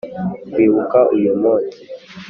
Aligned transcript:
kwibuka 0.51 0.97
uyu 1.15 1.33
munsi. 1.41 1.79